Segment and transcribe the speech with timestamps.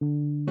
[0.00, 0.49] Thank you.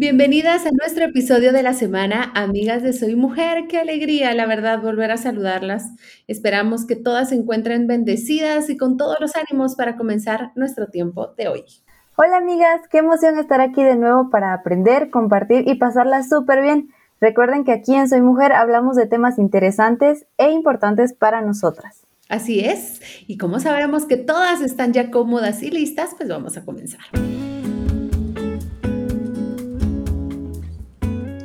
[0.00, 3.66] Bienvenidas a nuestro episodio de la semana, amigas de Soy Mujer.
[3.68, 5.90] Qué alegría, la verdad, volver a saludarlas.
[6.26, 11.34] Esperamos que todas se encuentren bendecidas y con todos los ánimos para comenzar nuestro tiempo
[11.36, 11.64] de hoy.
[12.16, 16.88] Hola amigas, qué emoción estar aquí de nuevo para aprender, compartir y pasarla súper bien.
[17.20, 22.06] Recuerden que aquí en Soy Mujer hablamos de temas interesantes e importantes para nosotras.
[22.30, 26.64] Así es, y como sabemos que todas están ya cómodas y listas, pues vamos a
[26.64, 27.00] comenzar.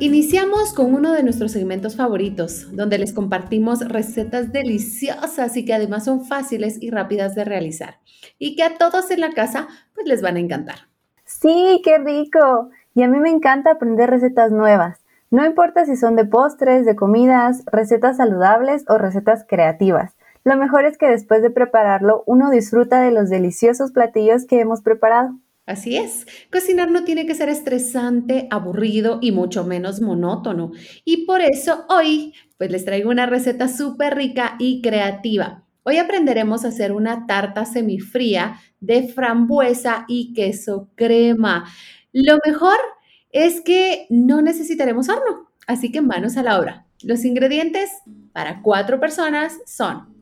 [0.06, 6.04] Iniciamos con uno de nuestros segmentos favoritos, donde les compartimos recetas deliciosas y que además
[6.04, 7.96] son fáciles y rápidas de realizar
[8.38, 9.66] y que a todos en la casa
[9.96, 10.76] pues les van a encantar.
[11.24, 12.70] Sí, qué rico.
[12.94, 15.00] Y a mí me encanta aprender recetas nuevas.
[15.32, 20.14] No importa si son de postres, de comidas, recetas saludables o recetas creativas.
[20.44, 24.82] Lo mejor es que después de prepararlo uno disfruta de los deliciosos platillos que hemos
[24.82, 25.34] preparado.
[25.66, 30.70] Así es, cocinar no tiene que ser estresante, aburrido y mucho menos monótono.
[31.04, 35.64] Y por eso hoy pues les traigo una receta súper rica y creativa.
[35.82, 41.68] Hoy aprenderemos a hacer una tarta semifría de frambuesa y queso crema.
[42.12, 42.76] Lo mejor
[43.30, 46.86] es que no necesitaremos horno, así que manos a la obra.
[47.02, 47.90] Los ingredientes
[48.32, 50.14] para cuatro personas son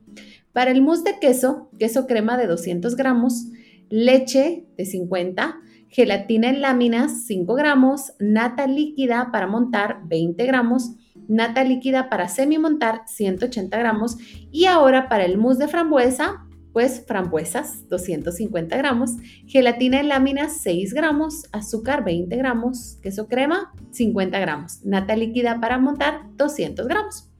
[0.54, 3.46] para el mousse de queso, queso crema de 200 gramos,
[3.90, 5.56] leche de 50,
[5.88, 10.96] gelatina en láminas 5 gramos, nata líquida para montar 20 gramos,
[11.28, 14.16] nata líquida para semi-montar 180 gramos
[14.50, 19.12] y ahora para el mousse de frambuesa, pues frambuesas 250 gramos,
[19.46, 25.78] gelatina en láminas 6 gramos, azúcar 20 gramos, queso crema 50 gramos, nata líquida para
[25.78, 27.30] montar 200 gramos.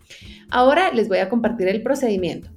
[0.48, 2.53] Ahora les voy a compartir el procedimiento.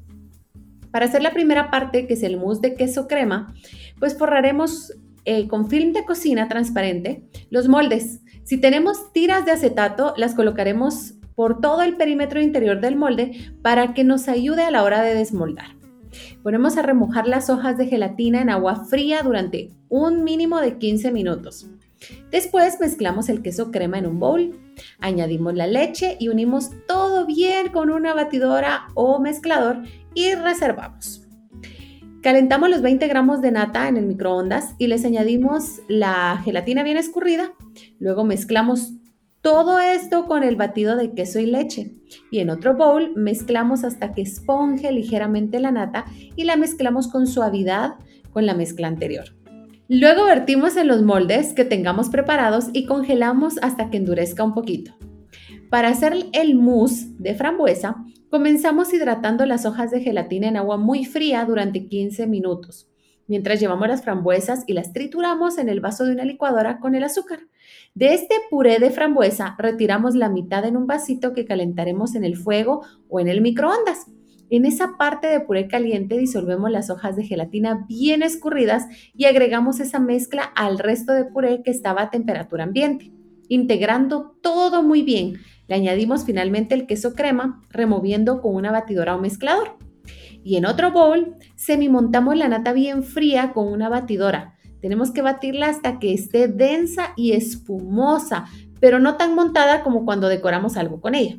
[0.92, 3.54] Para hacer la primera parte, que es el mousse de queso crema,
[4.00, 4.94] pues forraremos
[5.26, 8.22] eh, con film de cocina transparente los moldes.
[8.44, 13.94] Si tenemos tiras de acetato, las colocaremos por todo el perímetro interior del molde para
[13.94, 15.76] que nos ayude a la hora de desmoldar.
[16.42, 21.12] Ponemos a remojar las hojas de gelatina en agua fría durante un mínimo de 15
[21.12, 21.70] minutos.
[22.32, 24.60] Después mezclamos el queso crema en un bowl,
[25.00, 29.84] añadimos la leche y unimos todo bien con una batidora o mezclador
[30.18, 31.22] y reservamos.
[32.24, 36.98] Calentamos los 20 gramos de nata en el microondas y les añadimos la gelatina bien
[36.98, 37.54] escurrida.
[38.00, 38.94] Luego mezclamos
[39.42, 41.94] todo esto con el batido de queso y leche.
[42.32, 46.06] Y en otro bowl mezclamos hasta que esponje ligeramente la nata
[46.36, 47.94] y la mezclamos con suavidad
[48.32, 49.36] con la mezcla anterior.
[49.88, 54.96] Luego vertimos en los moldes que tengamos preparados y congelamos hasta que endurezca un poquito.
[55.70, 57.98] Para hacer el mousse de frambuesa,
[58.30, 62.90] comenzamos hidratando las hojas de gelatina en agua muy fría durante 15 minutos,
[63.28, 67.04] mientras llevamos las frambuesas y las trituramos en el vaso de una licuadora con el
[67.04, 67.40] azúcar.
[67.94, 72.38] De este puré de frambuesa retiramos la mitad en un vasito que calentaremos en el
[72.38, 74.06] fuego o en el microondas.
[74.50, 79.82] En esa parte de puré caliente disolvemos las hojas de gelatina bien escurridas y agregamos
[79.82, 83.12] esa mezcla al resto de puré que estaba a temperatura ambiente,
[83.50, 85.36] integrando todo muy bien
[85.68, 89.78] le añadimos finalmente el queso crema, removiendo con una batidora o mezclador.
[90.44, 94.56] Y en otro bowl, semimontamos la nata bien fría con una batidora.
[94.82, 98.46] Tenemos que batirla hasta que esté densa y espumosa,
[98.80, 101.38] pero no tan montada como cuando decoramos algo con ella.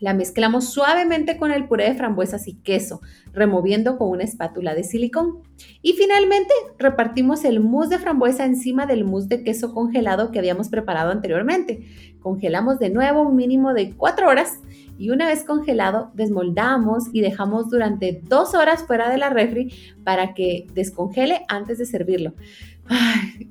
[0.00, 3.02] La mezclamos suavemente con el puré de frambuesas y queso,
[3.34, 5.42] removiendo con una espátula de silicón.
[5.82, 10.70] Y finalmente repartimos el mousse de frambuesa encima del mousse de queso congelado que habíamos
[10.70, 11.86] preparado anteriormente.
[12.20, 14.60] Congelamos de nuevo un mínimo de 4 horas
[14.98, 20.32] y una vez congelado desmoldamos y dejamos durante 2 horas fuera de la refri para
[20.32, 22.32] que descongele antes de servirlo.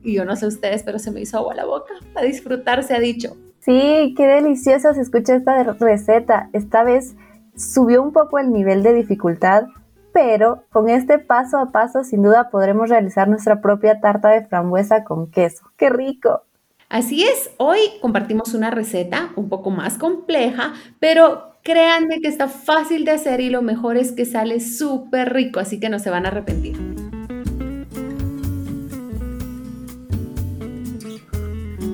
[0.04, 1.94] Y yo no sé ustedes, pero se me hizo agua la boca.
[2.16, 3.38] A disfrutar se ha dicho.
[3.70, 6.50] Sí, qué deliciosa se escucha esta receta.
[6.54, 7.16] Esta vez
[7.56, 9.66] subió un poco el nivel de dificultad,
[10.12, 15.04] pero con este paso a paso sin duda podremos realizar nuestra propia tarta de frambuesa
[15.04, 15.66] con queso.
[15.78, 16.42] ¡Qué rico!
[16.90, 23.06] Así es, hoy compartimos una receta un poco más compleja, pero créanme que está fácil
[23.06, 26.26] de hacer y lo mejor es que sale súper rico, así que no se van
[26.26, 26.99] a arrepentir.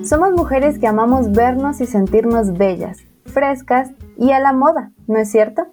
[0.06, 5.30] Somos mujeres que amamos vernos y sentirnos bellas, frescas y a la moda, ¿no es
[5.30, 5.66] cierto?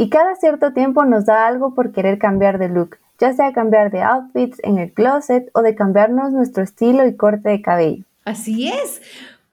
[0.00, 3.90] y cada cierto tiempo nos da algo por querer cambiar de look, ya sea cambiar
[3.90, 8.04] de outfits en el closet o de cambiarnos nuestro estilo y corte de cabello.
[8.24, 9.02] Así es,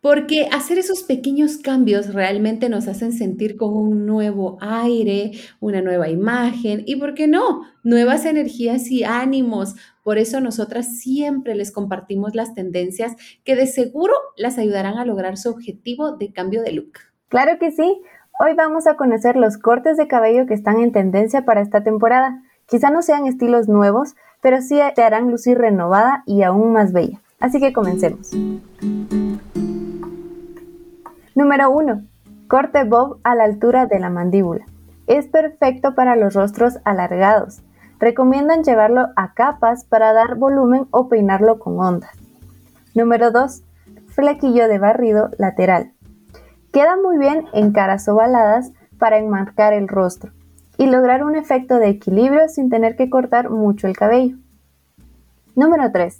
[0.01, 6.09] porque hacer esos pequeños cambios realmente nos hacen sentir con un nuevo aire, una nueva
[6.09, 9.75] imagen y, ¿por qué no?, nuevas energías y ánimos.
[10.03, 15.37] Por eso nosotras siempre les compartimos las tendencias que de seguro las ayudarán a lograr
[15.37, 16.93] su objetivo de cambio de look.
[17.27, 18.01] Claro que sí.
[18.39, 22.43] Hoy vamos a conocer los cortes de cabello que están en tendencia para esta temporada.
[22.67, 27.19] Quizá no sean estilos nuevos, pero sí te harán lucir renovada y aún más bella.
[27.39, 28.31] Así que comencemos.
[31.37, 32.01] Número 1.
[32.47, 34.65] Corte bob a la altura de la mandíbula.
[35.05, 37.61] Es perfecto para los rostros alargados.
[37.99, 42.09] Recomiendan llevarlo a capas para dar volumen o peinarlo con ondas.
[42.95, 43.61] Número 2.
[44.07, 45.91] Flequillo de barrido lateral.
[46.73, 50.31] Queda muy bien en caras ovaladas para enmarcar el rostro
[50.79, 54.37] y lograr un efecto de equilibrio sin tener que cortar mucho el cabello.
[55.53, 56.19] Número 3.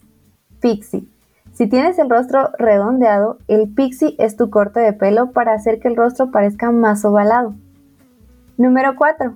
[0.62, 1.08] Pixie.
[1.58, 5.88] Si tienes el rostro redondeado, el pixie es tu corte de pelo para hacer que
[5.88, 7.56] el rostro parezca más ovalado.
[8.58, 9.36] Número 4.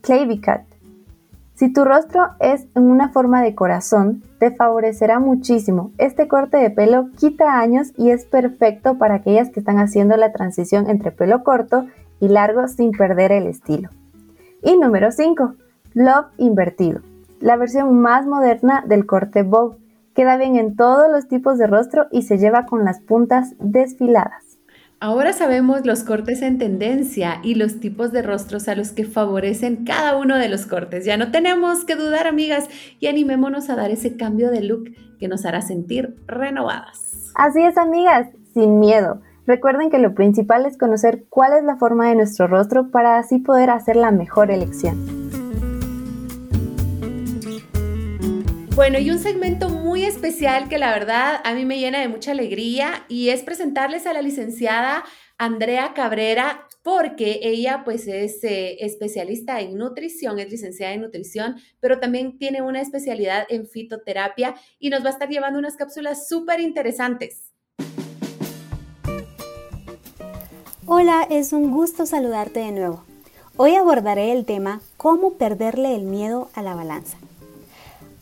[0.00, 0.62] Clavy Cut.
[1.52, 5.90] Si tu rostro es en una forma de corazón, te favorecerá muchísimo.
[5.98, 10.32] Este corte de pelo quita años y es perfecto para aquellas que están haciendo la
[10.32, 11.84] transición entre pelo corto
[12.18, 13.90] y largo sin perder el estilo.
[14.62, 15.52] Y número 5.
[15.92, 17.02] Love invertido.
[17.40, 19.76] La versión más moderna del corte bob
[20.14, 24.58] Queda bien en todos los tipos de rostro y se lleva con las puntas desfiladas.
[25.00, 29.84] Ahora sabemos los cortes en tendencia y los tipos de rostros a los que favorecen
[29.84, 31.04] cada uno de los cortes.
[31.04, 32.68] Ya no tenemos que dudar, amigas,
[33.00, 37.32] y animémonos a dar ese cambio de look que nos hará sentir renovadas.
[37.34, 39.22] Así es, amigas, sin miedo.
[39.46, 43.38] Recuerden que lo principal es conocer cuál es la forma de nuestro rostro para así
[43.38, 45.21] poder hacer la mejor elección.
[48.82, 52.32] Bueno, y un segmento muy especial que la verdad a mí me llena de mucha
[52.32, 55.04] alegría y es presentarles a la licenciada
[55.38, 62.00] Andrea Cabrera porque ella pues es eh, especialista en nutrición, es licenciada en nutrición, pero
[62.00, 66.58] también tiene una especialidad en fitoterapia y nos va a estar llevando unas cápsulas súper
[66.58, 67.52] interesantes.
[70.86, 73.04] Hola, es un gusto saludarte de nuevo.
[73.56, 77.16] Hoy abordaré el tema cómo perderle el miedo a la balanza.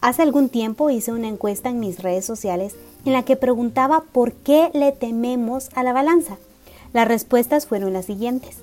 [0.01, 2.75] Hace algún tiempo hice una encuesta en mis redes sociales
[3.05, 6.39] en la que preguntaba por qué le tememos a la balanza.
[6.95, 8.57] Las respuestas fueron las siguientes.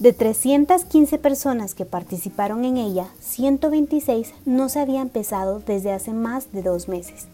[0.00, 6.52] De 315 personas que participaron en ella, 126 no se habían pesado desde hace más
[6.52, 7.28] de dos meses.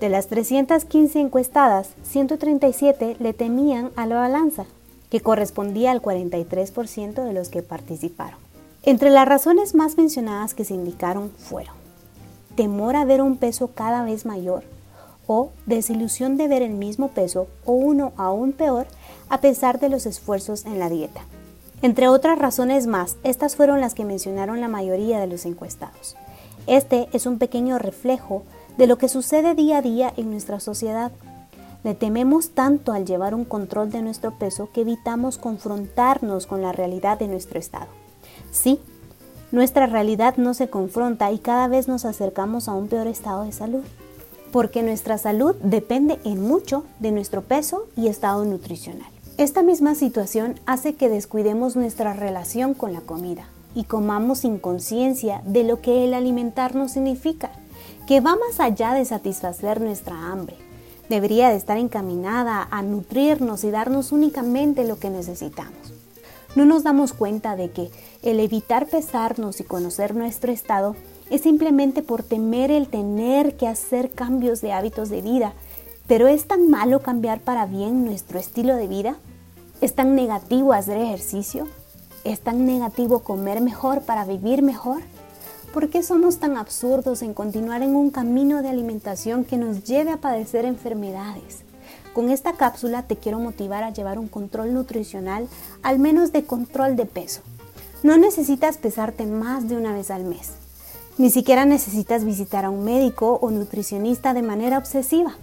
[0.00, 4.64] De las 315 encuestadas, 137 le temían a la balanza,
[5.10, 8.40] que correspondía al 43% de los que participaron.
[8.82, 11.81] Entre las razones más mencionadas que se indicaron fueron
[12.52, 14.64] temor a ver un peso cada vez mayor
[15.26, 18.86] o desilusión de ver el mismo peso o uno aún peor
[19.28, 21.22] a pesar de los esfuerzos en la dieta.
[21.80, 26.16] Entre otras razones más, estas fueron las que mencionaron la mayoría de los encuestados.
[26.66, 28.44] Este es un pequeño reflejo
[28.76, 31.10] de lo que sucede día a día en nuestra sociedad.
[31.82, 36.70] Le tememos tanto al llevar un control de nuestro peso que evitamos confrontarnos con la
[36.70, 37.88] realidad de nuestro estado.
[38.52, 38.78] Sí,
[39.52, 43.52] nuestra realidad no se confronta y cada vez nos acercamos a un peor estado de
[43.52, 43.82] salud,
[44.50, 49.06] porque nuestra salud depende en mucho de nuestro peso y estado nutricional.
[49.38, 55.42] Esta misma situación hace que descuidemos nuestra relación con la comida y comamos sin conciencia
[55.44, 57.50] de lo que el alimentarnos significa,
[58.06, 60.56] que va más allá de satisfacer nuestra hambre.
[61.08, 65.91] Debería de estar encaminada a nutrirnos y darnos únicamente lo que necesitamos.
[66.54, 67.90] No nos damos cuenta de que
[68.22, 70.94] el evitar pesarnos y conocer nuestro estado
[71.30, 75.54] es simplemente por temer el tener que hacer cambios de hábitos de vida.
[76.06, 79.16] Pero ¿es tan malo cambiar para bien nuestro estilo de vida?
[79.80, 81.68] ¿Es tan negativo hacer ejercicio?
[82.22, 85.00] ¿Es tan negativo comer mejor para vivir mejor?
[85.72, 90.10] ¿Por qué somos tan absurdos en continuar en un camino de alimentación que nos lleve
[90.10, 91.64] a padecer enfermedades?
[92.12, 95.48] Con esta cápsula te quiero motivar a llevar un control nutricional,
[95.82, 97.40] al menos de control de peso.
[98.02, 100.50] No necesitas pesarte más de una vez al mes.
[101.16, 105.34] Ni siquiera necesitas visitar a un médico o nutricionista de manera obsesiva.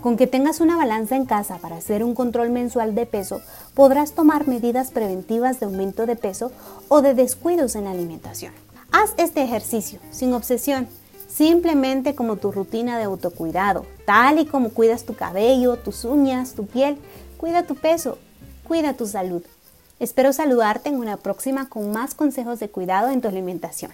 [0.00, 3.40] Con que tengas una balanza en casa para hacer un control mensual de peso,
[3.74, 6.50] podrás tomar medidas preventivas de aumento de peso
[6.88, 8.52] o de descuidos en la alimentación.
[8.90, 10.88] Haz este ejercicio sin obsesión
[11.32, 16.66] simplemente como tu rutina de autocuidado, tal y como cuidas tu cabello, tus uñas, tu
[16.66, 16.98] piel,
[17.38, 18.18] cuida tu peso,
[18.68, 19.42] cuida tu salud.
[19.98, 23.92] Espero saludarte en una próxima con más consejos de cuidado en tu alimentación.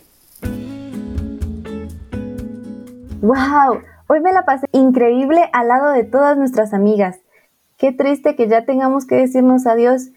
[3.21, 3.83] ¡Wow!
[4.09, 7.18] Hoy me la pasé increíble al lado de todas nuestras amigas.
[7.76, 10.09] Qué triste que ya tengamos que decirnos adiós,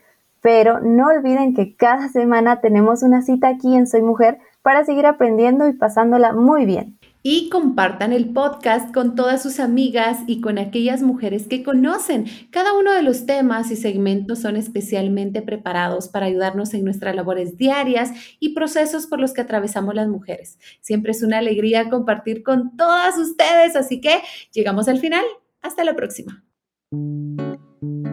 [0.42, 5.06] pero no olviden que cada semana tenemos una cita aquí en Soy Mujer para seguir
[5.06, 10.58] aprendiendo y pasándola muy bien y compartan el podcast con todas sus amigas y con
[10.58, 12.26] aquellas mujeres que conocen.
[12.50, 17.58] Cada uno de los temas y segmentos son especialmente preparados para ayudarnos en nuestras labores
[17.58, 20.58] diarias y procesos por los que atravesamos las mujeres.
[20.82, 25.24] Siempre es una alegría compartir con todas ustedes, así que llegamos al final.
[25.62, 26.44] Hasta la próxima.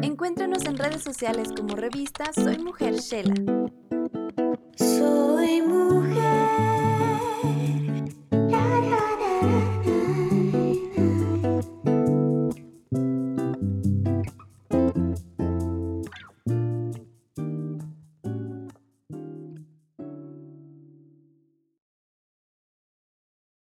[0.03, 3.35] Encuéntranos en redes sociales como revista Soy Mujer Shela.